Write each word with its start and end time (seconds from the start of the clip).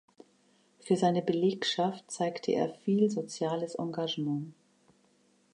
Für 0.79 0.95
seine 0.95 1.21
Belegschaft 1.21 2.09
zeigte 2.09 2.53
er 2.53 2.73
viel 2.73 3.11
soziales 3.11 3.75
Engagement. 3.75 4.51